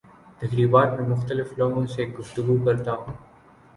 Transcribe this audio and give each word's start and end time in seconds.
تقریبات 0.39 0.93
میں 0.93 1.07
مختلف 1.09 1.53
لوگوں 1.57 1.85
سے 1.87 2.05
گفتگو 2.19 2.57
کرتا 2.65 2.91
ہوں 2.93 3.13